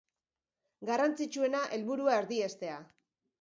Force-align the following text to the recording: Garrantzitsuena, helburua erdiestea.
Garrantzitsuena, 0.89 1.61
helburua 1.77 2.17
erdiestea. 2.23 2.81